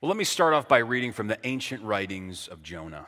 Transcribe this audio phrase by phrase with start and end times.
[0.00, 3.06] Well, let me start off by reading from the ancient writings of Jonah.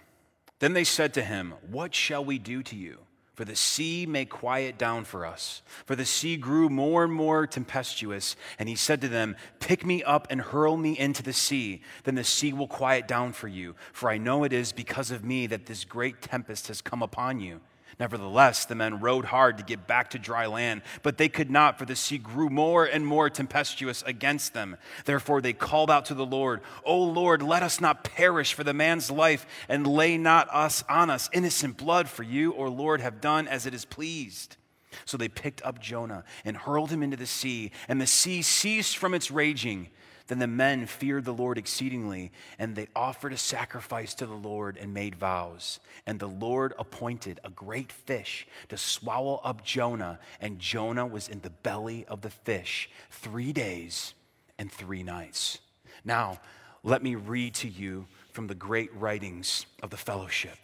[0.58, 3.00] Then they said to him, What shall we do to you?
[3.34, 5.62] For the sea may quiet down for us.
[5.84, 8.36] For the sea grew more and more tempestuous.
[8.58, 11.82] And he said to them, Pick me up and hurl me into the sea.
[12.04, 13.76] Then the sea will quiet down for you.
[13.92, 17.38] For I know it is because of me that this great tempest has come upon
[17.38, 17.60] you.
[17.98, 21.78] Nevertheless, the men rowed hard to get back to dry land, but they could not,
[21.78, 24.76] for the sea grew more and more tempestuous against them.
[25.04, 28.74] Therefore, they called out to the Lord, O Lord, let us not perish for the
[28.74, 33.20] man's life, and lay not us on us innocent blood, for you, O Lord, have
[33.20, 34.56] done as it is pleased.
[35.04, 38.96] So they picked up Jonah and hurled him into the sea, and the sea ceased
[38.96, 39.88] from its raging.
[40.28, 44.76] Then the men feared the Lord exceedingly, and they offered a sacrifice to the Lord
[44.76, 45.80] and made vows.
[46.06, 51.40] And the Lord appointed a great fish to swallow up Jonah, and Jonah was in
[51.40, 54.12] the belly of the fish three days
[54.58, 55.58] and three nights.
[56.04, 56.40] Now,
[56.84, 60.58] let me read to you from the great writings of the fellowship.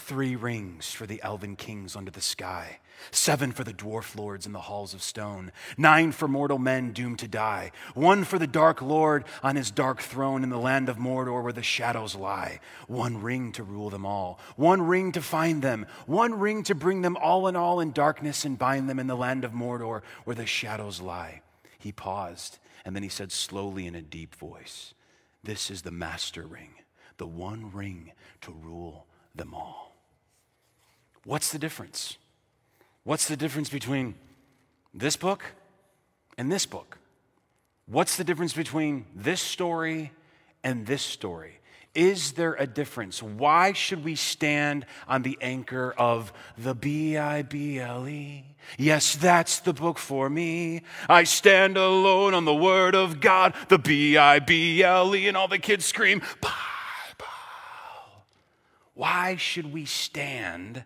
[0.00, 2.80] Three rings for the elven kings under the sky,
[3.12, 7.20] seven for the dwarf lords in the halls of stone, nine for mortal men doomed
[7.20, 10.96] to die, one for the dark lord on his dark throne in the land of
[10.96, 15.62] Mordor where the shadows lie, one ring to rule them all, one ring to find
[15.62, 19.06] them, one ring to bring them all in all in darkness and bind them in
[19.06, 21.42] the land of Mordor where the shadows lie.
[21.78, 24.94] He paused, and then he said slowly in a deep voice,
[25.44, 26.74] This is the master ring,
[27.18, 29.89] the one ring to rule them all.
[31.30, 32.16] What's the difference?
[33.04, 34.16] What's the difference between
[34.92, 35.44] this book
[36.36, 36.98] and this book?
[37.86, 40.10] What's the difference between this story
[40.64, 41.60] and this story?
[41.94, 43.22] Is there a difference?
[43.22, 48.44] Why should we stand on the anchor of the B I B L E?
[48.76, 50.82] Yes, that's the book for me.
[51.08, 55.36] I stand alone on the Word of God, the B I B L E, and
[55.36, 57.32] all the kids scream, Bible.
[58.94, 60.82] Why should we stand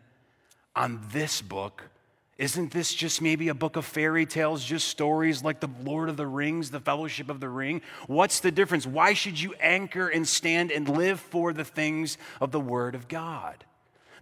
[0.74, 1.90] on this book.
[2.36, 6.16] Isn't this just maybe a book of fairy tales, just stories like the Lord of
[6.16, 7.80] the Rings, the Fellowship of the Ring?
[8.08, 8.86] What's the difference?
[8.86, 13.06] Why should you anchor and stand and live for the things of the Word of
[13.06, 13.64] God?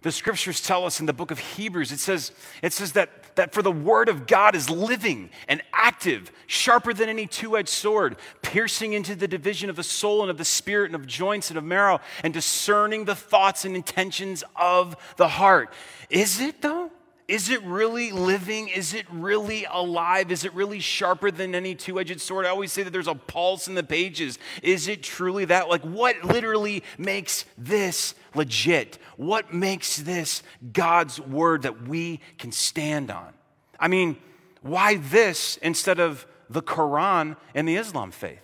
[0.03, 3.53] The scriptures tell us in the book of Hebrews, it says, it says that, that
[3.53, 8.17] for the word of God is living and active, sharper than any two edged sword,
[8.41, 11.57] piercing into the division of the soul and of the spirit and of joints and
[11.57, 15.73] of marrow, and discerning the thoughts and intentions of the heart.
[16.09, 16.91] Is it though?
[17.27, 18.67] Is it really living?
[18.67, 20.29] Is it really alive?
[20.31, 22.45] Is it really sharper than any two edged sword?
[22.45, 24.37] I always say that there's a pulse in the pages.
[24.61, 25.69] Is it truly that?
[25.69, 28.97] Like, what literally makes this legit?
[29.15, 33.33] What makes this God's word that we can stand on?
[33.79, 34.17] I mean,
[34.61, 38.39] why this instead of the Quran and the Islam faith?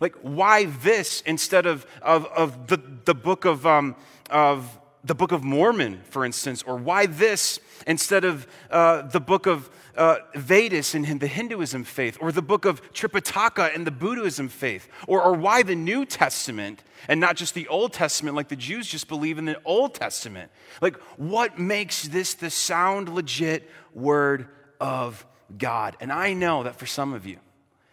[0.00, 3.94] Like, why this instead of, of, of the, the book of, um,
[4.28, 9.46] of the Book of Mormon, for instance, or why this instead of uh, the book
[9.46, 14.48] of uh, Vedas in the Hinduism faith, or the book of Tripitaka in the Buddhism
[14.48, 18.54] faith, or, or why the New Testament and not just the Old Testament like the
[18.56, 20.50] Jews just believe in the Old Testament.
[20.82, 24.48] Like, what makes this the sound, legit word
[24.78, 25.26] of
[25.56, 25.96] God?
[26.00, 27.38] And I know that for some of you,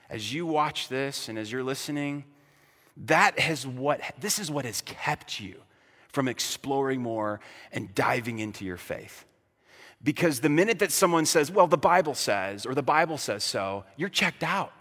[0.09, 2.25] as you watch this and as you're listening,
[3.05, 5.61] that has what this is what has kept you
[6.15, 7.41] from exploring more
[7.73, 9.25] and diving into your faith.
[10.01, 13.83] Because the minute that someone says, well, the Bible says, or the Bible says so,
[13.97, 14.71] you're checked out.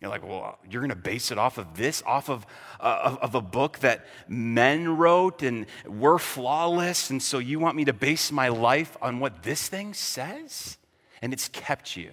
[0.00, 2.46] You're like, well, you're going to base it off of this, off of,
[2.78, 7.76] uh, of, of, a book that men wrote and we're flawless, and so you want
[7.76, 10.76] me to base my life on what this thing says?
[11.20, 12.10] And it's kept you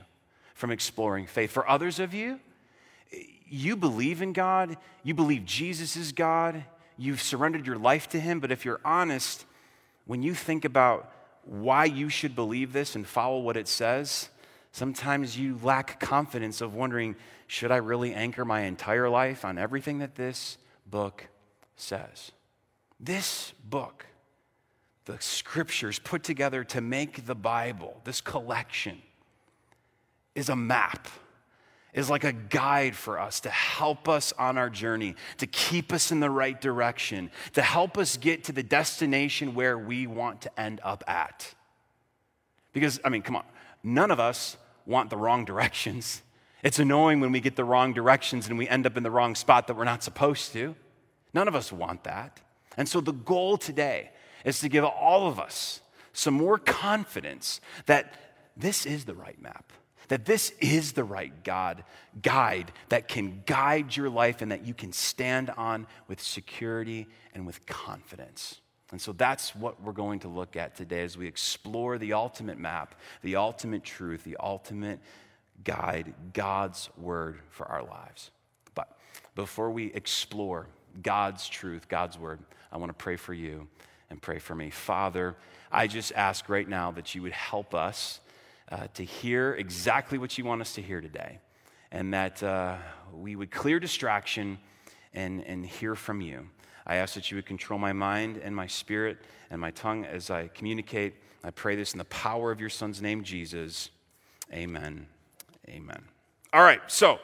[0.56, 1.52] from exploring faith.
[1.52, 2.40] For others of you,
[3.48, 6.64] you believe in God, you believe Jesus is God,
[6.98, 9.46] you've surrendered your life to Him, but if you're honest,
[10.06, 11.12] when you think about
[11.46, 14.30] why you should believe this and follow what it says,
[14.72, 17.16] sometimes you lack confidence of wondering,
[17.48, 21.28] should I really anchor my entire life on everything that this book
[21.76, 22.32] says?
[23.00, 24.06] This book,
[25.06, 29.02] the scriptures put together to make the Bible, this collection,
[30.36, 31.08] is a map
[31.94, 36.12] is like a guide for us to help us on our journey, to keep us
[36.12, 40.60] in the right direction, to help us get to the destination where we want to
[40.60, 41.54] end up at.
[42.74, 43.46] Because, I mean, come on,
[43.84, 46.24] none of us want the wrong directions.
[46.64, 49.36] It's annoying when we get the wrong directions and we end up in the wrong
[49.36, 50.76] spot that we're not supposed to.
[51.34, 52.40] None of us want that.
[52.78, 54.12] And so the goal today
[54.46, 55.82] is to give all of us
[56.14, 58.14] some more confidence that
[58.56, 59.74] this is the right map
[60.14, 61.84] that this is the right God
[62.22, 67.48] guide that can guide your life and that you can stand on with security and
[67.48, 68.62] with confidence.
[68.92, 72.60] And so that's what we're going to look at today as we explore the ultimate
[72.60, 72.94] map,
[73.24, 75.00] the ultimate truth, the ultimate
[75.64, 78.30] guide, God's word for our lives.
[78.76, 78.96] But
[79.34, 80.68] before we explore
[81.02, 82.38] God's truth, God's word,
[82.72, 83.68] I want to pray for you
[84.12, 84.70] and pray for me.
[84.70, 85.36] Father,
[85.72, 88.20] I just ask right now that you would help us
[88.72, 91.40] uh, to hear exactly what you want us to hear today,
[91.92, 92.78] and that uh,
[93.14, 94.58] we would clear distraction
[95.14, 96.50] and, and hear from you.
[96.86, 99.18] I ask that you would control my mind and my spirit
[99.50, 101.16] and my tongue as I communicate.
[101.44, 103.90] I pray this in the power of your Son's name, Jesus.
[104.52, 105.08] Amen.
[105.70, 106.04] Amen.
[106.52, 107.20] All right, so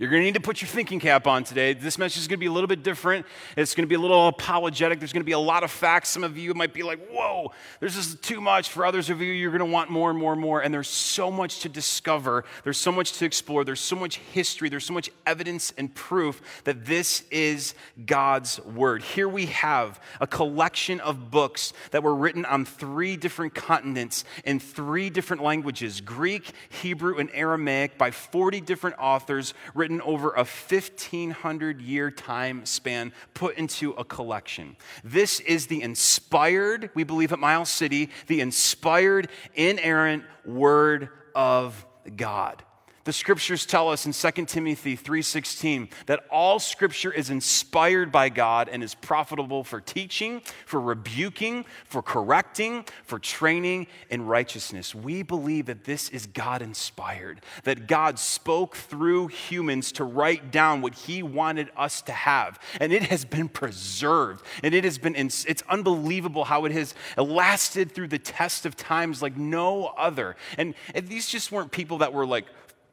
[0.00, 1.74] you're going to need to put your thinking cap on today.
[1.74, 3.26] This message is going to be a little bit different.
[3.54, 4.98] It's going to be a little apologetic.
[4.98, 6.08] There's going to be a lot of facts.
[6.08, 8.70] Some of you might be like, whoa, this is too much.
[8.70, 10.62] For others of you, you're going to want more and more and more.
[10.62, 12.46] And there's so much to discover.
[12.64, 13.62] There's so much to explore.
[13.62, 14.70] There's so much history.
[14.70, 17.74] There's so much evidence and proof that this is
[18.06, 19.02] God's Word.
[19.02, 24.60] Here we have a collection of books that were written on three different continents in
[24.60, 30.44] three different languages Greek, Hebrew, and Aramaic by 40 different authors written written over a
[30.44, 34.76] 1500 year time span put into a collection.
[35.02, 41.84] This is the inspired, we believe at Miles City, the inspired, inerrant word of
[42.16, 42.62] God.
[43.10, 48.68] The scriptures tell us in 2 Timothy 3:16 that all scripture is inspired by God
[48.68, 54.94] and is profitable for teaching, for rebuking, for correcting, for training in righteousness.
[54.94, 60.80] We believe that this is God inspired, that God spoke through humans to write down
[60.80, 64.46] what he wanted us to have, and it has been preserved.
[64.62, 69.20] And it has been it's unbelievable how it has lasted through the test of times
[69.20, 70.36] like no other.
[70.56, 72.46] And these just weren't people that were like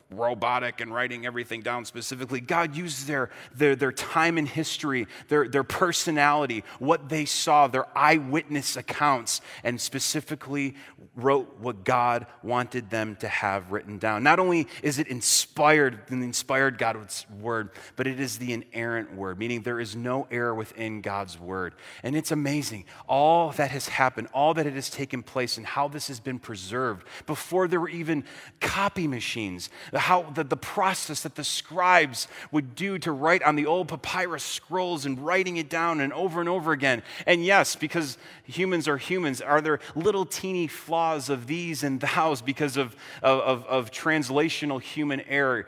[0.09, 2.39] robotic and writing everything down specifically.
[2.39, 7.86] God used their, their, their time in history, their, their personality, what they saw, their
[7.98, 10.75] eyewitness accounts, and specifically
[11.15, 14.24] wrote what God wanted them to have written down.
[14.24, 19.38] Not only is it inspired, the inspired God's word, but it is the inerrant word,
[19.38, 21.75] meaning there is no error within God's word.
[22.03, 22.86] And it's amazing.
[23.07, 26.39] All that has happened, all that it has taken place, and how this has been
[26.39, 28.24] preserved before there were even
[28.62, 29.69] copy machines
[30.00, 34.44] how the, the process that the scribes would do to write on the old papyrus
[34.44, 37.04] scrolls and writing it down and over and over again.
[37.26, 42.42] And yes, because humans are humans, are there little teeny flaws of these and thous
[42.42, 45.66] because of, of, of translational human error?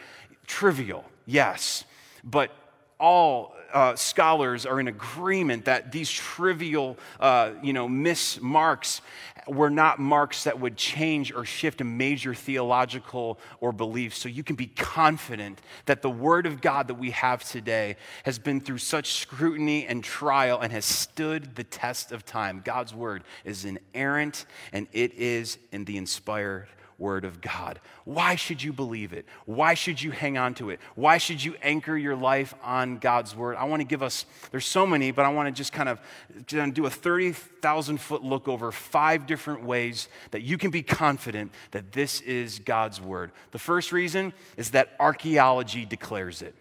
[0.47, 1.83] Trivial, yes.
[2.23, 2.51] But
[2.99, 9.01] all uh, scholars are in agreement that these trivial, uh, you know, mismarks
[9.47, 14.15] were not marks that would change or shift a major theological or belief.
[14.15, 18.39] So you can be confident that the Word of God that we have today has
[18.39, 22.61] been through such scrutiny and trial and has stood the test of time.
[22.63, 26.67] God's Word is inerrant and it is in the inspired
[26.99, 27.79] Word of God.
[28.03, 29.25] Why should you believe it?
[29.45, 30.79] Why should you hang on to it?
[30.95, 33.55] Why should you anchor your life on God's Word?
[33.55, 35.99] I want to give us, there's so many, but I want to just kind of
[36.45, 41.91] do a 30,000 foot look over five different ways that you can be confident that
[41.93, 43.31] this is God's Word.
[43.51, 46.55] The first reason is that archaeology declares it.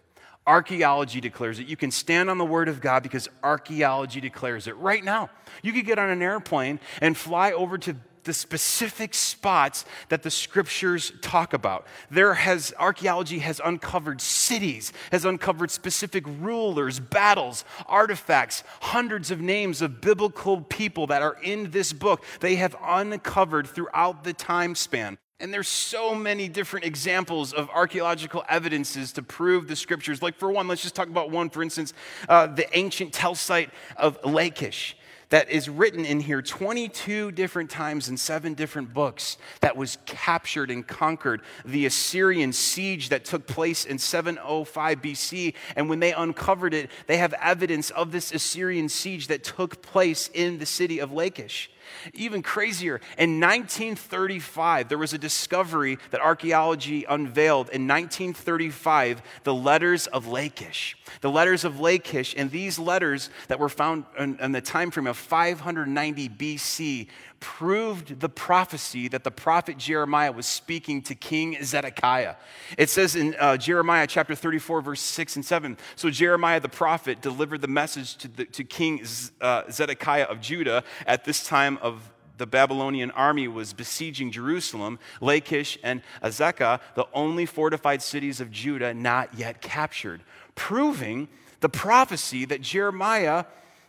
[0.46, 1.66] Archaeology declares it.
[1.66, 4.74] You can stand on the Word of God because archaeology declares it.
[4.78, 5.28] Right now,
[5.62, 7.96] you could get on an airplane and fly over to
[8.28, 11.86] the specific spots that the scriptures talk about.
[12.10, 19.80] There has archaeology has uncovered cities, has uncovered specific rulers, battles, artifacts, hundreds of names
[19.80, 22.22] of biblical people that are in this book.
[22.40, 25.16] They have uncovered throughout the time span.
[25.40, 30.20] And there's so many different examples of archaeological evidences to prove the scriptures.
[30.20, 31.94] Like, for one, let's just talk about one, for instance,
[32.28, 34.96] uh, the ancient tell site of Lachish
[35.30, 40.70] that is written in here 22 different times in seven different books that was captured
[40.70, 41.42] and conquered.
[41.64, 45.54] The Assyrian siege that took place in 705 BC.
[45.76, 50.30] And when they uncovered it, they have evidence of this Assyrian siege that took place
[50.32, 51.70] in the city of Lachish.
[52.14, 57.68] Even crazier, in 1935, there was a discovery that archaeology unveiled.
[57.70, 60.96] In 1935, the letters of Lachish.
[61.20, 65.06] The letters of Lachish, and these letters that were found in, in the time frame
[65.06, 67.08] of 590 BC
[67.40, 72.36] proved the prophecy that the prophet Jeremiah was speaking to King Zedekiah.
[72.76, 77.20] It says in uh, Jeremiah chapter 34, verse 6 and 7 So Jeremiah the prophet
[77.20, 79.04] delivered the message to, the, to King
[79.40, 85.76] uh, Zedekiah of Judah at this time of the Babylonian army was besieging Jerusalem, Lachish
[85.82, 90.22] and Azekah, the only fortified cities of Judah not yet captured,
[90.54, 91.28] proving
[91.60, 93.44] the prophecy that Jeremiah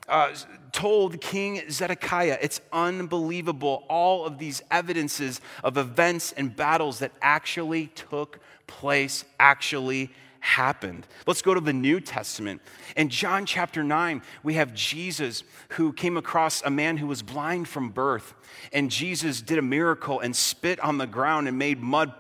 [0.10, 0.36] uh,
[0.72, 2.38] told King Zedekiah.
[2.42, 3.84] It's unbelievable.
[3.90, 11.06] All of these evidences of events and battles that actually took place actually happened.
[11.28, 12.62] Let's go to the New Testament.
[12.96, 17.68] In John chapter 9, we have Jesus who came across a man who was blind
[17.68, 18.34] from birth.
[18.72, 22.14] And Jesus did a miracle and spit on the ground and made mud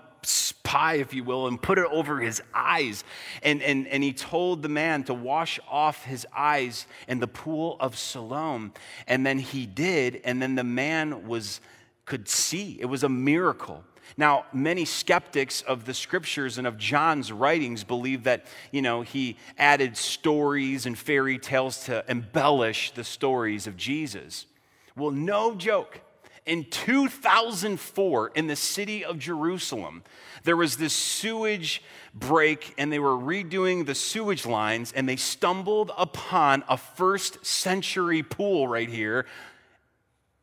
[0.64, 3.04] pie, if you will, and put it over his eyes.
[3.44, 7.78] And, and, and he told the man to wash off his eyes in the pool
[7.80, 8.74] of Siloam.
[9.08, 11.62] And then he did, and then the man was
[12.06, 12.76] could see.
[12.82, 13.84] It was a miracle.
[14.18, 19.38] Now, many skeptics of the scriptures and of John's writings believe that, you know, he
[19.58, 24.48] added stories and fairy tales to embellish the stories of Jesus.
[24.96, 26.02] Well, no joke.
[26.50, 30.03] In 2004, in the city of Jerusalem,
[30.46, 31.84] there was this sewage
[32.15, 38.24] break, and they were redoing the sewage lines, and they stumbled upon a first century
[38.24, 39.27] pool right here.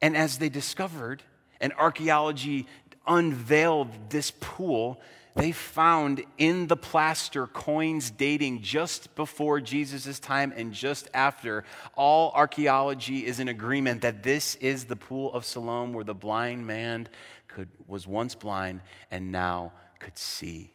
[0.01, 1.25] And as they discovered,
[1.61, 2.69] and archaeology
[3.05, 5.01] unveiled this pool,
[5.37, 11.65] they found in the plaster coins dating just before Jesus' time and just after.
[11.95, 16.67] All archaeology is in agreement that this is the pool of Siloam where the blind
[16.67, 17.07] man
[17.49, 20.73] could, was once blind and now could see.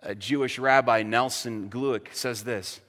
[0.00, 2.80] A Jewish rabbi, Nelson Glueck, says this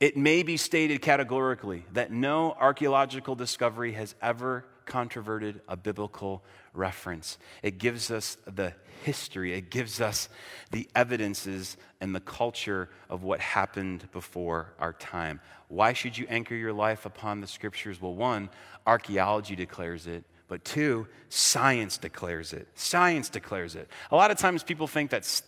[0.00, 6.42] It may be stated categorically that no archaeological discovery has ever controverted a biblical
[6.74, 7.38] reference.
[7.62, 10.28] It gives us the history, it gives us
[10.72, 15.40] the evidences and the culture of what happened before our time.
[15.68, 18.00] Why should you anchor your life upon the scriptures?
[18.00, 18.50] Well, one,
[18.86, 20.24] archaeology declares it.
[20.48, 22.68] But two, science declares it.
[22.74, 23.88] Science declares it.
[24.10, 25.42] A lot of times people think that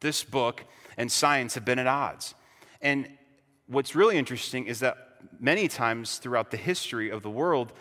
[0.00, 0.64] this book
[0.98, 2.34] and science have been at odds.
[2.82, 3.08] And
[3.66, 4.98] what's really interesting is that
[5.40, 7.72] many times throughout the history of the world,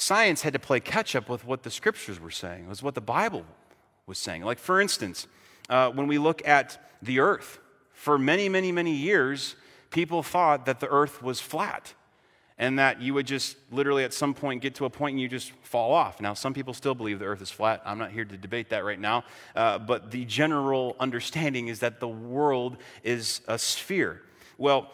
[0.00, 3.00] science had to play catch up with what the scriptures were saying, was what the
[3.00, 3.44] Bible
[4.06, 4.42] was saying.
[4.42, 5.26] Like, for instance,
[5.68, 7.58] uh, when we look at the earth,
[7.92, 9.56] for many, many, many years,
[9.90, 11.94] people thought that the earth was flat
[12.58, 15.28] and that you would just literally at some point get to a point and you
[15.28, 16.20] just fall off.
[16.20, 17.82] Now, some people still believe the earth is flat.
[17.84, 19.24] I'm not here to debate that right now.
[19.54, 24.22] Uh, but the general understanding is that the world is a sphere.
[24.58, 24.90] Well,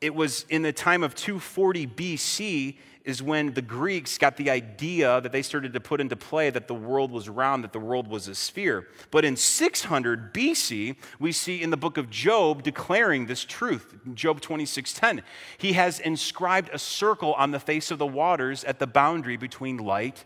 [0.00, 5.20] it was in the time of 240 BC is when the Greeks got the idea
[5.20, 8.08] that they started to put into play that the world was round, that the world
[8.08, 8.88] was a sphere.
[9.12, 13.94] But in 600 BC, we see in the book of Job declaring this truth.
[14.14, 15.22] Job 26:10.
[15.56, 19.78] He has inscribed a circle on the face of the waters at the boundary between
[19.78, 20.24] light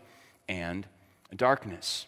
[0.49, 0.87] and
[1.35, 2.07] darkness.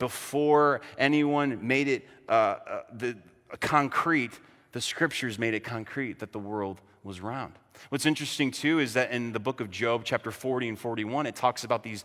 [0.00, 3.16] Before anyone made it uh, uh, the,
[3.60, 4.38] concrete,
[4.72, 7.54] the scriptures made it concrete that the world was round.
[7.88, 11.36] What's interesting too is that in the book of Job, chapter 40 and 41, it
[11.36, 12.04] talks about these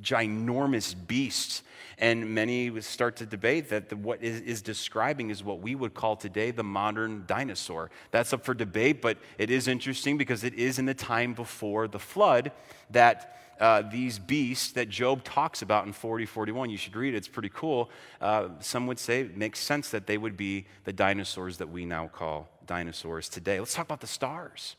[0.00, 1.62] ginormous beasts.
[1.98, 5.92] And many start to debate that the, what is, is, describing is what we would
[5.92, 7.90] call today the modern dinosaur.
[8.10, 11.88] That's up for debate, but it is interesting because it is in the time before
[11.88, 12.52] the flood
[12.90, 16.70] that uh, these beasts that Job talks about in 40, 41.
[16.70, 17.90] You should read it, it's pretty cool.
[18.20, 21.84] Uh, some would say it makes sense that they would be the dinosaurs that we
[21.84, 23.58] now call dinosaurs today.
[23.58, 24.76] Let's talk about the stars.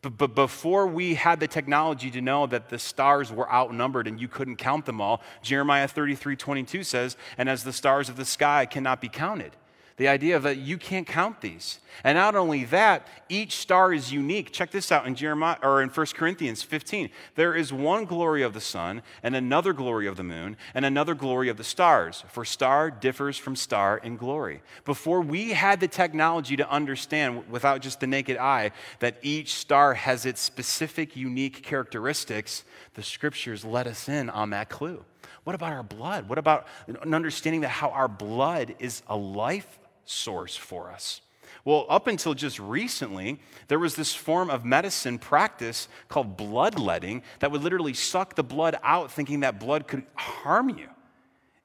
[0.00, 4.20] But, but before we had the technology to know that the stars were outnumbered and
[4.20, 8.24] you couldn't count them all, Jeremiah 33 22 says, And as the stars of the
[8.24, 9.56] sky cannot be counted.
[9.98, 11.80] The idea that you can't count these.
[12.04, 14.52] And not only that, each star is unique.
[14.52, 17.10] Check this out in Jeremiah or in 1 Corinthians 15.
[17.34, 21.16] There is one glory of the sun and another glory of the moon and another
[21.16, 24.62] glory of the stars, for star differs from star in glory.
[24.84, 29.94] Before we had the technology to understand without just the naked eye that each star
[29.94, 32.62] has its specific unique characteristics,
[32.94, 35.04] the scriptures let us in on that clue.
[35.42, 36.28] What about our blood?
[36.28, 39.78] What about an understanding that how our blood is a life
[40.08, 41.20] source for us.
[41.64, 47.50] Well, up until just recently, there was this form of medicine practice called bloodletting that
[47.50, 50.88] would literally suck the blood out, thinking that blood could harm you.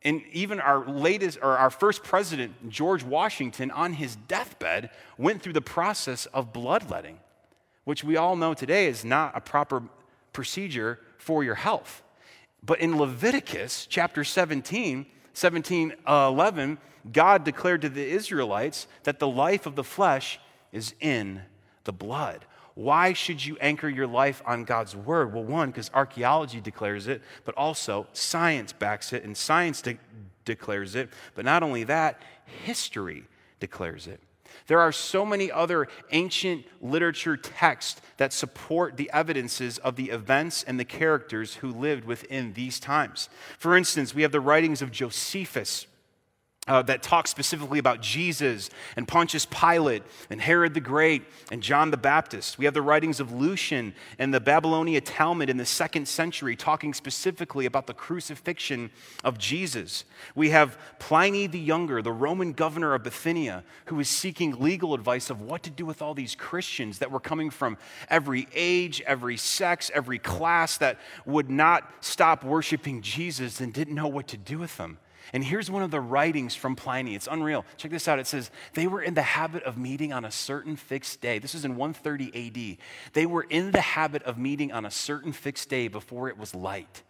[0.04, 5.54] And even our latest, or our first president, George Washington, on his deathbed, went through
[5.54, 7.20] the process of bloodletting,
[7.86, 9.84] which we all know today is not a proper
[10.34, 12.04] procedure for your health.
[12.62, 16.78] But in Leviticus chapter 17, 17, uh, 11,
[17.12, 20.40] God declared to the Israelites that the life of the flesh
[20.72, 21.42] is in
[21.84, 22.46] the blood.
[22.76, 25.34] Why should you anchor your life on God's word?
[25.34, 30.00] Well, one, because archaeology declares it, but also science backs it, and science de-
[30.46, 31.10] declares it.
[31.36, 32.22] But not only that,
[32.64, 33.26] history
[33.60, 34.20] declares it.
[34.68, 40.64] There are so many other ancient literature texts that support the evidences of the events
[40.64, 43.30] and the characters who lived within these times.
[43.58, 45.88] For instance, we have the writings of Josephus,
[46.68, 51.92] uh, that talk specifically about Jesus and Pontius Pilate and Herod the Great and John
[51.92, 52.58] the Baptist.
[52.58, 56.94] We have the writings of Lucian and the Babylonia Talmud in the second century talking
[56.94, 58.92] specifically about the crucifixion
[59.26, 60.06] of Jesus.
[60.36, 65.30] We have Pliny the Younger, the Roman governor of Bithynia, who was seeking legal advice
[65.30, 67.78] of what to do with all these Christians that were coming from
[68.10, 74.08] every age, every sex, every class that would not stop worshiping Jesus and didn't know
[74.08, 74.98] what to do with them.
[75.32, 77.16] And here's one of the writings from Pliny.
[77.16, 77.66] It's unreal.
[77.78, 78.20] Check this out.
[78.20, 81.40] It says, They were in the habit of meeting on a certain fixed day.
[81.40, 82.78] This is in 130 AD.
[83.14, 86.54] They were in the habit of meeting on a certain fixed day before it was
[86.54, 87.04] light.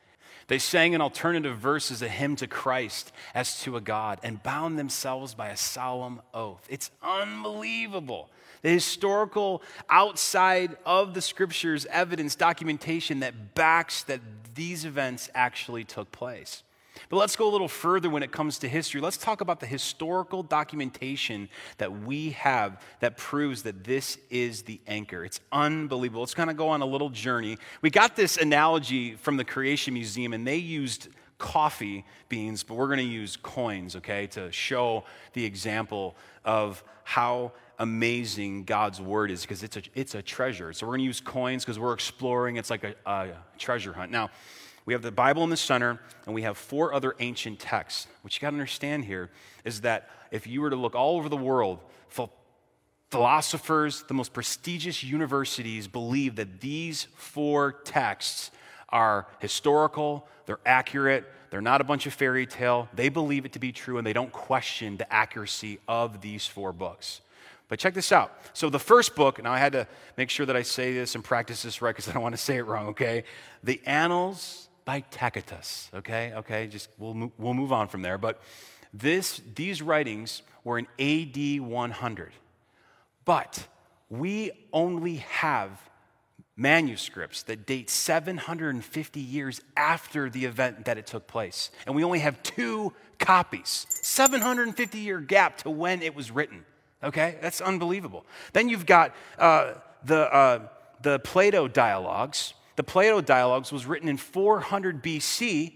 [0.47, 4.43] They sang an alternative verse as a hymn to Christ as to a God and
[4.43, 6.65] bound themselves by a solemn oath.
[6.69, 8.29] It's unbelievable.
[8.61, 14.21] The historical outside of the scriptures evidence documentation that backs that
[14.55, 16.63] these events actually took place.
[17.09, 19.01] But let's go a little further when it comes to history.
[19.01, 24.79] Let's talk about the historical documentation that we have that proves that this is the
[24.87, 25.23] anchor.
[25.25, 26.21] It's unbelievable.
[26.21, 27.57] Let's kind of go on a little journey.
[27.81, 32.87] We got this analogy from the Creation Museum, and they used coffee beans, but we're
[32.87, 39.41] going to use coins, okay, to show the example of how amazing God's word is
[39.41, 40.71] because it's a, it's a treasure.
[40.71, 42.55] So we're going to use coins because we're exploring.
[42.55, 44.11] It's like a, a treasure hunt.
[44.11, 44.29] Now,
[44.85, 48.07] we have the Bible in the center, and we have four other ancient texts.
[48.21, 49.29] What you got to understand here
[49.63, 51.79] is that if you were to look all over the world,
[53.13, 58.49] philosophers, the most prestigious universities believe that these four texts
[58.89, 62.89] are historical, they're accurate, they're not a bunch of fairy tale.
[62.91, 66.73] They believe it to be true, and they don't question the accuracy of these four
[66.73, 67.21] books.
[67.67, 68.35] But check this out.
[68.53, 69.87] So, the first book, now I had to
[70.17, 72.41] make sure that I say this and practice this right because I don't want to
[72.41, 73.25] say it wrong, okay?
[73.63, 75.89] The Annals by Tacitus.
[75.93, 78.17] Okay, okay, just we'll, we'll move on from there.
[78.17, 78.41] But
[78.93, 82.31] this, these writings were in AD 100.
[83.25, 83.67] But
[84.09, 85.81] we only have
[86.55, 91.71] manuscripts that date 750 years after the event that it took place.
[91.87, 93.87] And we only have two copies.
[93.89, 96.65] 750 year gap to when it was written.
[97.03, 98.25] Okay, that's unbelievable.
[98.53, 99.73] Then you've got uh,
[100.05, 100.59] the, uh,
[101.01, 105.73] the Plato dialogues the Plato Dialogues was written in 400 BC,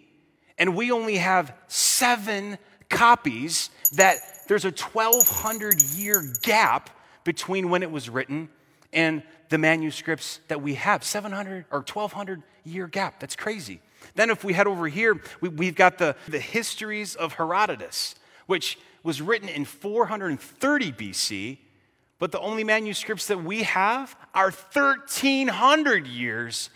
[0.58, 2.58] and we only have seven
[2.90, 6.90] copies that there's a 1200 year gap
[7.24, 8.50] between when it was written
[8.94, 11.04] and the manuscripts that we have.
[11.04, 13.20] 700 or 1200 year gap.
[13.20, 13.82] That's crazy.
[14.16, 18.80] Then if we head over here we, have got the, the histories of herodotus which
[19.04, 21.58] was written in 430 bc
[22.20, 26.70] but the only manuscripts that we have are 1300 years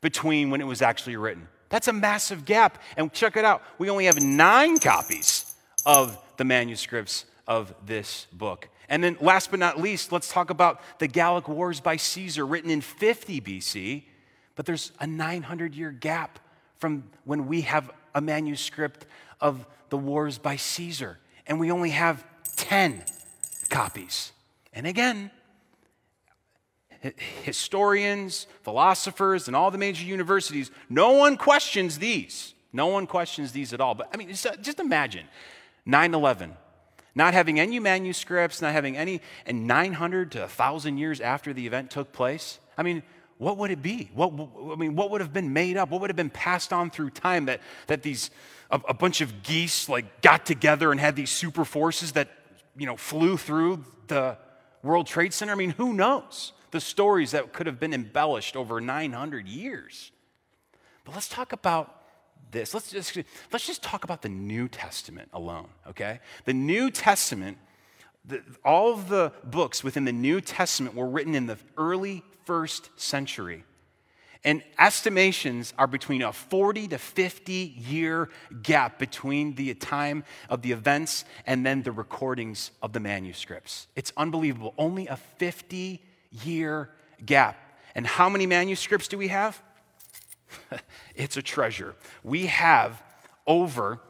[0.00, 1.48] between when it was actually written.
[1.68, 2.82] That's a massive gap.
[2.96, 5.54] And check it out we only have nine copies
[5.86, 8.68] of the manuscripts of this book.
[8.88, 12.70] And then, last but not least, let's talk about the Gallic Wars by Caesar, written
[12.70, 14.02] in 50 BC.
[14.56, 16.38] But there's a 900 year gap
[16.78, 19.06] from when we have a manuscript
[19.40, 21.18] of the wars by Caesar.
[21.46, 22.24] And we only have
[22.56, 23.04] 10
[23.68, 24.32] copies.
[24.72, 25.30] And again,
[27.42, 32.54] historians, philosophers, and all the major universities, no one questions these.
[32.72, 33.94] No one questions these at all.
[33.94, 35.26] But I mean, just, imagine
[35.86, 36.54] 9 11,
[37.14, 41.90] not having any manuscripts, not having any, and 900 to 1,000 years after the event
[41.90, 42.58] took place.
[42.78, 43.02] I mean,
[43.38, 44.10] what would it be?
[44.14, 44.32] What,
[44.72, 45.90] I mean, what would have been made up?
[45.90, 48.30] What would have been passed on through time that, that these,
[48.70, 52.28] a, a bunch of geese like got together and had these super forces that,
[52.76, 54.36] you know, flew through the
[54.82, 55.52] World Trade Center?
[55.52, 56.52] I mean, who knows?
[56.70, 60.12] The stories that could have been embellished over 900 years.
[61.04, 62.02] But let's talk about
[62.50, 62.74] this.
[62.74, 63.16] Let's just,
[63.52, 66.20] let's just talk about the New Testament alone, okay?
[66.44, 67.58] The New Testament,
[68.24, 72.90] the, all of the books within the New Testament were written in the early first
[72.96, 73.64] century.
[74.42, 78.30] And estimations are between a 40 to 50 year
[78.62, 83.86] gap between the time of the events and then the recordings of the manuscripts.
[83.96, 84.72] It's unbelievable.
[84.78, 86.02] Only a 50
[86.44, 86.90] year
[87.24, 87.56] gap.
[87.94, 89.60] And how many manuscripts do we have?
[91.14, 91.94] it's a treasure.
[92.22, 93.02] We have
[93.46, 94.00] over,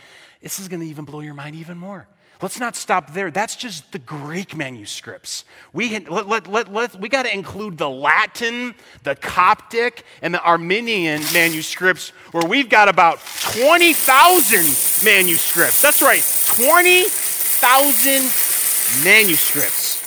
[0.41, 2.09] this is going to even blow your mind even more.
[2.43, 3.31] Let's not stop there.
[3.31, 5.45] That's just the Greek manuscripts.
[5.73, 8.75] We, let, let, let, let, we got to include the Latin,
[9.05, 13.21] the Coptic, and the Armenian manuscripts, where we've got about
[13.53, 15.81] 20,000 manuscripts.
[15.81, 16.21] That's right,
[16.57, 20.01] 20,000 manuscripts.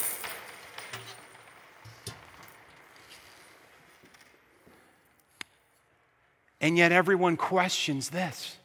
[6.60, 8.58] And yet everyone questions this.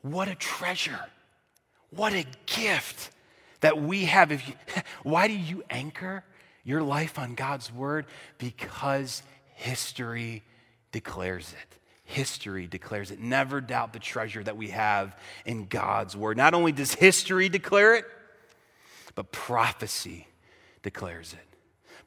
[0.00, 1.11] What a treasure.
[1.94, 3.10] What a gift
[3.60, 4.32] that we have.
[4.32, 4.54] If you,
[5.02, 6.24] why do you anchor
[6.64, 8.06] your life on God's word?
[8.38, 9.22] Because
[9.54, 10.42] history
[10.90, 11.78] declares it.
[12.04, 13.20] History declares it.
[13.20, 16.36] Never doubt the treasure that we have in God's word.
[16.36, 18.04] Not only does history declare it,
[19.14, 20.26] but prophecy
[20.82, 21.52] declares it.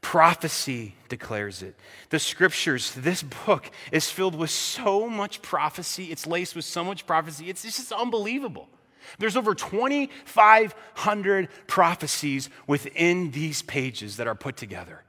[0.02, 1.76] Prophecy declares it.
[2.10, 6.12] The scriptures, this book is filled with so much prophecy.
[6.12, 7.50] It's laced with so much prophecy.
[7.50, 8.70] It's, it's just unbelievable.
[9.20, 15.04] There's over 2,500 prophecies within these pages that are put together.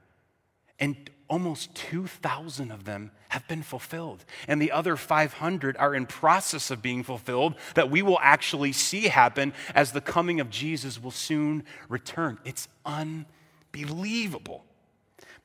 [0.79, 4.23] And almost 2,000 of them have been fulfilled.
[4.47, 9.07] And the other 500 are in process of being fulfilled that we will actually see
[9.07, 12.37] happen as the coming of Jesus will soon return.
[12.45, 14.63] It's unbelievable.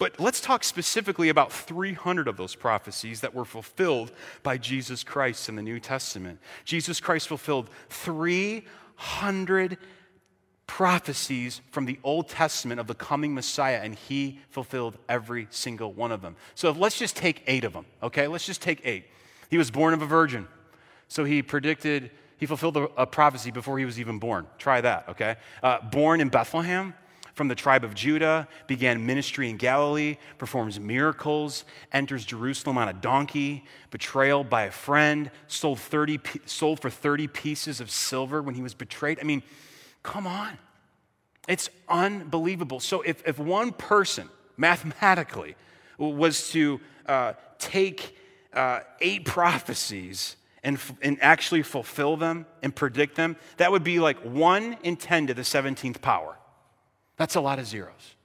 [0.03, 4.11] But let's talk specifically about 300 of those prophecies that were fulfilled
[4.43, 6.41] by Jesus Christ in the New Testament.
[6.65, 9.79] Jesus Christ fulfilled 300
[10.67, 16.11] prophecies from the Old Testament of the coming Messiah, and he fulfilled every single one
[16.11, 16.35] of them.
[16.57, 18.27] So let's just take eight of them, okay?
[18.27, 19.05] Let's just take eight.
[19.51, 20.49] He was born of a virgin,
[21.07, 24.49] so he predicted, he fulfilled a, prophecy before he was even born.
[24.59, 25.37] Try that, okay?
[25.63, 26.93] Uh, born in Bethlehem,
[27.35, 32.93] from the tribe of Judah, began ministry in Galilee, performs miracles, enters Jerusalem on a
[32.93, 38.63] donkey, betrayal by a friend, sold, 30, sold for 30 pieces of silver when he
[38.63, 39.19] was betrayed.
[39.21, 39.43] I mean,
[40.03, 40.59] come on.
[41.49, 42.81] It's unbelievable.
[42.81, 45.57] So if, if one person, mathematically,
[45.99, 48.17] was to uh, take
[48.53, 54.19] uh, eight prophecies and, and actually fulfill them and predict them, that would be like
[54.21, 56.37] 1 in 10 to the 17th power.
[57.23, 58.17] That's a lot of zeros.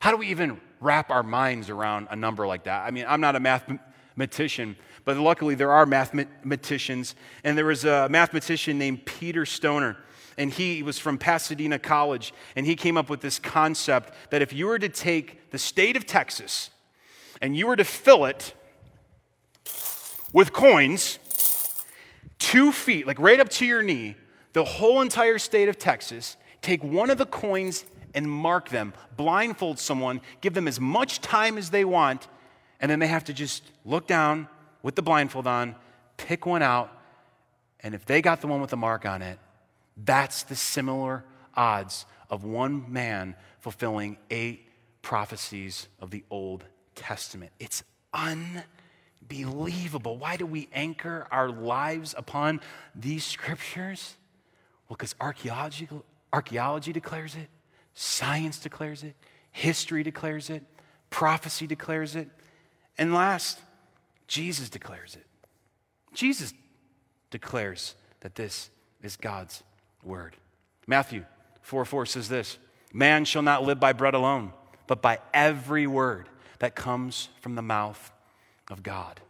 [0.00, 2.84] How do we even wrap our minds around a number like that?
[2.84, 4.74] I mean, I'm not a mathematician,
[5.04, 7.14] but luckily there are mathematicians.
[7.44, 9.96] And there was a mathematician named Peter Stoner,
[10.36, 14.52] and he was from Pasadena College, and he came up with this concept that if
[14.52, 16.70] you were to take the state of Texas
[17.40, 18.54] and you were to fill it
[20.32, 21.20] with coins,
[22.40, 24.16] two feet, like right up to your knee,
[24.52, 29.78] the whole entire state of Texas, take one of the coins and mark them, blindfold
[29.78, 32.28] someone, give them as much time as they want,
[32.80, 34.48] and then they have to just look down
[34.82, 35.74] with the blindfold on,
[36.16, 36.90] pick one out,
[37.80, 39.38] and if they got the one with the mark on it,
[39.96, 44.68] that's the similar odds of one man fulfilling eight
[45.02, 47.52] prophecies of the Old Testament.
[47.58, 47.82] It's
[48.14, 50.16] unbelievable.
[50.16, 52.60] Why do we anchor our lives upon
[52.94, 54.16] these scriptures?
[54.88, 55.88] Well, because archaeology,
[56.32, 57.48] archaeology declares it,
[57.94, 59.14] Science declares it,
[59.50, 60.62] history declares it,
[61.10, 62.28] prophecy declares it,
[62.98, 63.60] and last,
[64.26, 65.26] Jesus declares it.
[66.14, 66.52] Jesus
[67.30, 68.70] declares that this
[69.02, 69.62] is God's
[70.02, 70.36] word.
[70.86, 71.24] Matthew
[71.62, 72.58] 4 4 says this
[72.92, 74.52] Man shall not live by bread alone,
[74.86, 76.28] but by every word
[76.58, 78.12] that comes from the mouth
[78.70, 79.20] of God.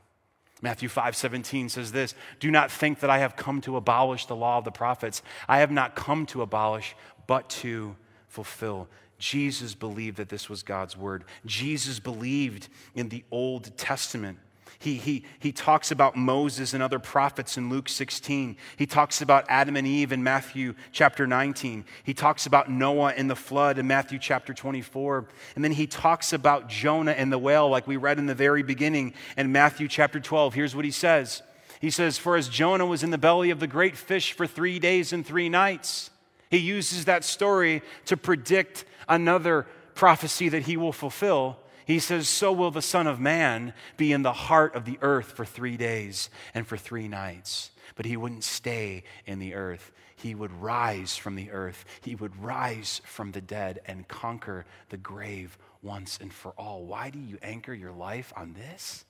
[0.60, 4.36] Matthew 5 17 says this Do not think that I have come to abolish the
[4.36, 5.22] law of the prophets.
[5.48, 6.94] I have not come to abolish,
[7.26, 7.96] but to
[8.32, 8.88] fulfill.
[9.18, 11.24] Jesus believed that this was God's word.
[11.44, 14.38] Jesus believed in the Old Testament.
[14.78, 18.56] He, he, he talks about Moses and other prophets in Luke 16.
[18.76, 21.84] He talks about Adam and Eve in Matthew chapter 19.
[22.02, 25.28] He talks about Noah and the flood in Matthew chapter 24.
[25.54, 28.62] And then he talks about Jonah and the whale, like we read in the very
[28.62, 30.54] beginning in Matthew chapter 12.
[30.54, 31.42] Here's what he says
[31.80, 34.78] He says, For as Jonah was in the belly of the great fish for three
[34.78, 36.10] days and three nights,
[36.52, 41.56] he uses that story to predict another prophecy that he will fulfill.
[41.86, 45.32] He says, So will the Son of Man be in the heart of the earth
[45.32, 47.70] for three days and for three nights.
[47.94, 49.92] But he wouldn't stay in the earth.
[50.14, 51.86] He would rise from the earth.
[52.02, 56.84] He would rise from the dead and conquer the grave once and for all.
[56.84, 59.06] Why do you anchor your life on this?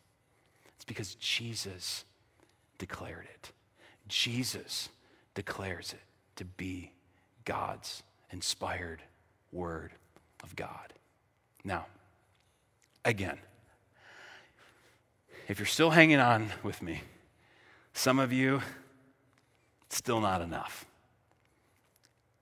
[0.77, 2.05] It's because Jesus
[2.79, 3.51] declared it.
[4.07, 4.91] Jesus
[5.35, 6.03] declares it
[6.37, 6.93] to be
[7.45, 9.03] God's inspired
[9.53, 9.93] word
[10.43, 10.93] of God.
[11.65, 11.87] Now,
[13.05, 13.39] again.
[15.49, 17.03] If you're still hanging on with me,
[17.95, 18.63] some of you,
[19.91, 20.87] still not enough.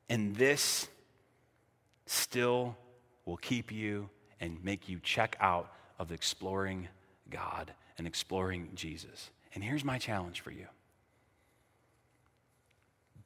[0.09, 0.89] And this
[2.07, 2.77] still
[3.25, 4.09] will keep you
[4.41, 6.89] and make you check out of exploring
[7.31, 9.31] God and exploring Jesus.
[9.55, 10.67] And here's my challenge for you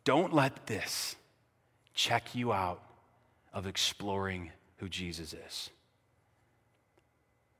[0.04, 1.16] don't let this
[1.94, 2.82] check you out
[3.52, 5.70] of exploring who Jesus is.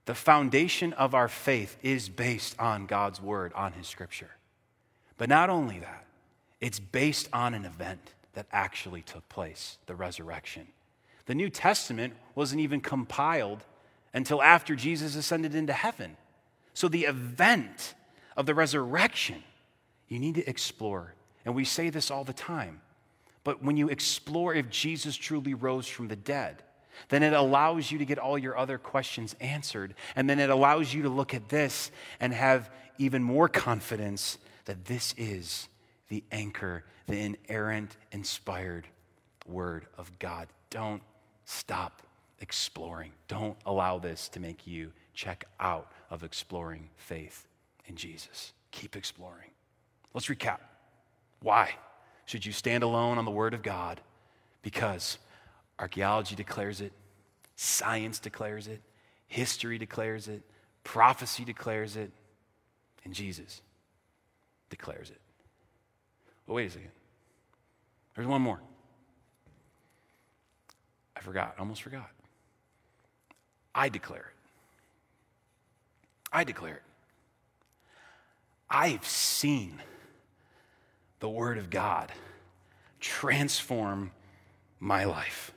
[0.07, 4.33] The foundation of our faith is based on God's word, on his scripture.
[5.17, 6.05] But not only that,
[6.61, 10.67] it's based on an event that actually took place the resurrection.
[11.27, 13.65] The New Testament wasn't even compiled
[14.13, 16.17] until after Jesus ascended into heaven.
[16.75, 17.95] So the event
[18.37, 19.43] of the resurrection,
[20.09, 21.15] you need to explore.
[21.45, 22.81] And we say this all the time.
[23.45, 26.63] But when you explore if Jesus truly rose from the dead,
[27.09, 29.95] then it allows you to get all your other questions answered.
[30.17, 34.87] And then it allows you to look at this and have even more confidence that
[34.87, 35.69] this is
[36.09, 38.87] the anchor, the inerrant, inspired
[39.47, 40.49] word of God.
[40.71, 41.03] Don't
[41.45, 42.03] stop
[42.41, 43.13] exploring.
[43.29, 47.47] Don't allow this to make you check out of exploring faith
[47.87, 48.53] in Jesus.
[48.71, 49.51] Keep exploring.
[50.15, 50.59] Let's recap.
[51.41, 51.75] Why
[52.27, 54.01] should you stand alone on the Word of God?
[54.63, 55.19] Because
[55.79, 56.93] archaeology declares it,
[57.57, 58.81] science declares it,
[59.27, 60.43] history declares it,
[60.85, 62.11] prophecy declares it,
[63.05, 63.61] and Jesus
[64.71, 65.21] declares it.
[66.47, 66.91] Wait a second.
[68.15, 68.61] There's one more.
[71.17, 72.11] I forgot, I almost forgot.
[73.75, 74.51] I declare it.
[76.33, 76.83] I declare it.
[78.69, 79.81] I've seen
[81.25, 82.13] the Word of God
[83.01, 84.11] transform
[84.79, 85.53] my life.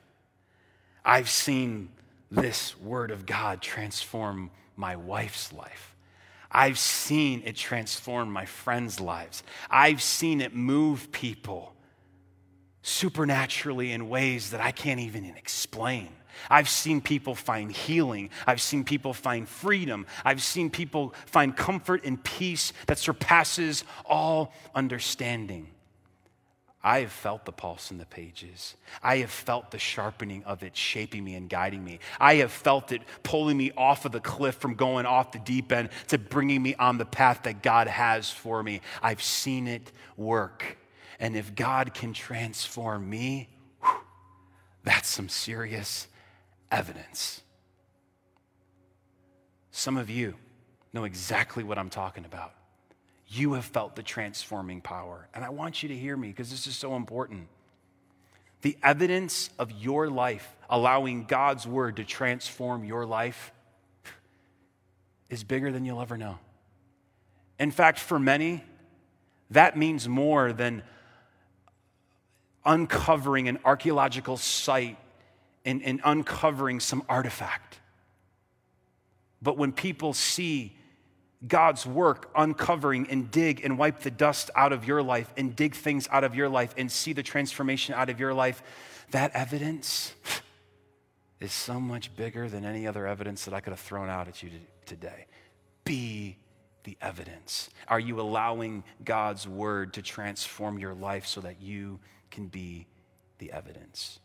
[1.04, 1.90] I've seen
[2.32, 5.94] this Word of God transform my wife's life.
[6.50, 9.44] I've seen it transform my friends' lives.
[9.70, 11.74] I've seen it move people
[12.82, 16.08] supernaturally in ways that I can't even explain.
[16.50, 18.30] I've seen people find healing.
[18.46, 20.06] I've seen people find freedom.
[20.24, 25.68] I've seen people find comfort and peace that surpasses all understanding.
[26.84, 28.76] I have felt the pulse in the pages.
[29.04, 32.00] I have felt the sharpening of it shaping me and guiding me.
[32.18, 35.72] I have felt it pulling me off of the cliff from going off the deep
[35.74, 38.80] end to bringing me on the path that God has for me.
[39.02, 40.78] I've seen it work.
[41.20, 43.50] And if God can transform me,
[43.82, 44.00] whew,
[44.84, 46.08] that's some serious
[46.72, 47.42] evidence.
[49.72, 50.36] Some of you
[50.94, 52.54] know exactly what I'm talking about.
[53.28, 55.28] You have felt the transforming power.
[55.34, 57.48] And I want you to hear me because this is so important.
[58.62, 63.52] The evidence of your life allowing God's word to transform your life
[65.30, 66.40] is bigger than you'll ever know.
[67.60, 68.64] In fact, for many,
[69.52, 70.84] that means more than
[72.66, 74.98] uncovering an archaeological site
[75.68, 77.80] and, and uncovering some artifact.
[79.42, 80.76] But when people see
[81.46, 85.76] God's work uncovering and dig and wipe the dust out of your life and dig
[85.76, 88.64] things out of your life and see the transformation out of your life,
[89.12, 90.14] that evidence
[91.40, 94.42] is so much bigger than any other evidence that I could have thrown out at
[94.42, 94.50] you
[94.86, 95.28] today.
[95.84, 96.38] Be
[96.86, 97.70] the evidence.
[97.90, 102.00] Are you allowing God's word to transform your life so that you
[102.32, 102.88] can be
[103.38, 104.20] the evidence?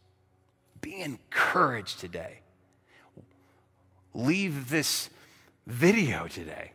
[0.82, 2.40] Be encouraged today.
[4.12, 5.08] Leave this
[5.66, 6.72] video today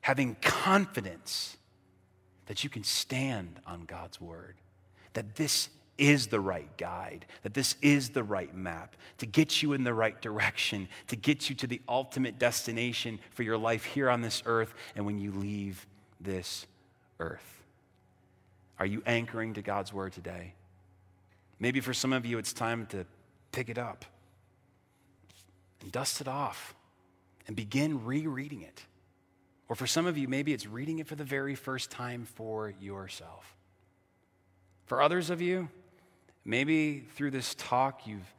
[0.00, 1.58] having confidence
[2.46, 4.56] that you can stand on God's word,
[5.12, 9.74] that this is the right guide, that this is the right map to get you
[9.74, 14.08] in the right direction, to get you to the ultimate destination for your life here
[14.08, 15.86] on this earth and when you leave
[16.20, 16.66] this
[17.20, 17.62] earth.
[18.78, 20.54] Are you anchoring to God's word today?
[21.60, 23.04] Maybe for some of you, it's time to
[23.52, 24.04] pick it up
[25.80, 26.74] and dust it off
[27.46, 28.82] and begin rereading it.
[29.68, 32.72] Or for some of you, maybe it's reading it for the very first time for
[32.80, 33.56] yourself.
[34.86, 35.68] For others of you,
[36.44, 38.34] maybe through this talk, you've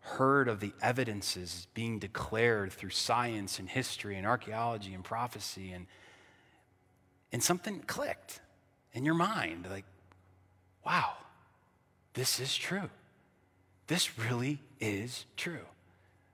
[0.00, 5.86] heard of the evidences being declared through science and history and archaeology and prophecy, and,
[7.32, 8.40] and something clicked
[8.92, 9.86] in your mind like,
[10.84, 11.14] wow,
[12.12, 12.90] this is true.
[13.86, 15.66] This really is true.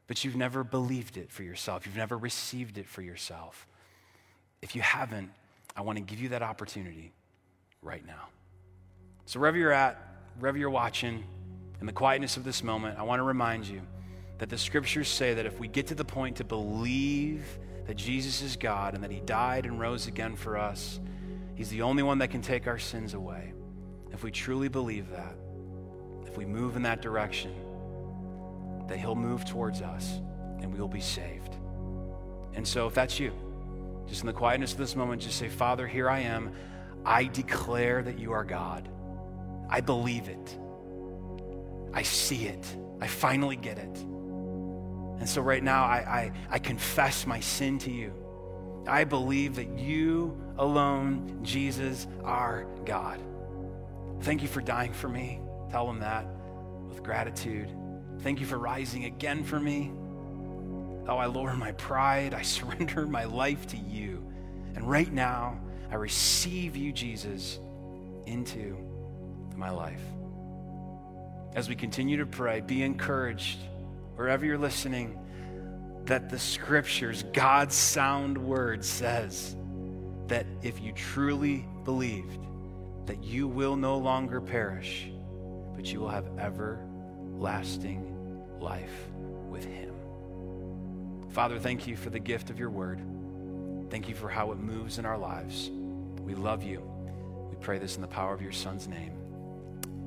[0.06, 3.66] But you've never believed it for yourself, you've never received it for yourself.
[4.62, 5.30] If you haven't,
[5.76, 7.12] I want to give you that opportunity
[7.82, 8.28] right now.
[9.26, 9.98] So, wherever you're at,
[10.38, 11.24] wherever you're watching,
[11.80, 13.80] in the quietness of this moment, I want to remind you
[14.38, 17.44] that the scriptures say that if we get to the point to believe
[17.86, 21.00] that Jesus is God and that he died and rose again for us,
[21.54, 23.52] he's the only one that can take our sins away.
[24.12, 25.34] If we truly believe that,
[26.30, 27.52] if we move in that direction,
[28.86, 30.20] that he'll move towards us
[30.60, 31.56] and we will be saved.
[32.54, 33.32] And so if that's you,
[34.06, 36.52] just in the quietness of this moment, just say, Father, here I am.
[37.04, 38.88] I declare that you are God.
[39.68, 40.58] I believe it.
[41.92, 42.76] I see it.
[43.00, 43.98] I finally get it.
[43.98, 48.12] And so right now, I, I, I confess my sin to you.
[48.86, 53.20] I believe that you alone, Jesus, are God.
[54.22, 55.40] Thank you for dying for me.
[55.70, 56.26] Tell them that
[56.88, 57.70] with gratitude.
[58.20, 59.92] Thank you for rising again for me.
[61.08, 62.34] Oh, I lower my pride.
[62.34, 64.24] I surrender my life to you.
[64.74, 67.58] And right now, I receive you, Jesus,
[68.26, 68.76] into
[69.56, 70.02] my life.
[71.54, 73.58] As we continue to pray, be encouraged
[74.14, 75.18] wherever you're listening,
[76.04, 79.56] that the scriptures, God's sound word says
[80.28, 82.38] that if you truly believed,
[83.06, 85.10] that you will no longer perish,
[85.80, 88.04] but you will have everlasting
[88.60, 89.08] life
[89.48, 89.94] with Him.
[91.30, 93.00] Father, thank you for the gift of your word.
[93.88, 95.70] Thank you for how it moves in our lives.
[96.22, 96.82] We love you.
[97.48, 99.12] We pray this in the power of your Son's name.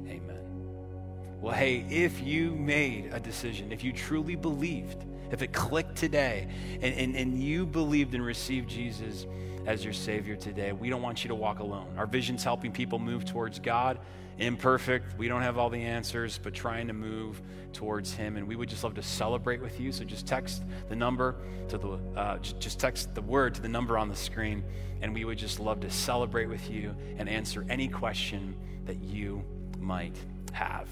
[0.07, 1.41] Amen.
[1.41, 6.49] Well, hey, if you made a decision, if you truly believed, if it clicked today,
[6.83, 9.25] and, and, and you believed and received Jesus
[9.65, 11.93] as your Savior today, we don't want you to walk alone.
[11.97, 13.99] Our vision's helping people move towards God.
[14.39, 18.35] Imperfect, we don't have all the answers, but trying to move towards Him.
[18.35, 19.91] And we would just love to celebrate with you.
[19.91, 21.35] So just text the number
[21.69, 24.63] to the, uh, just text the word to the number on the screen,
[25.01, 29.43] and we would just love to celebrate with you and answer any question that you
[29.79, 30.17] might
[30.51, 30.87] have.